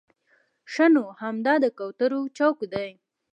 ښه 0.71 0.85
نو 0.93 1.03
همدا 1.21 1.53
د 1.63 1.65
کوترو 1.77 2.21
چوک 2.37 2.57
دی. 2.73 2.89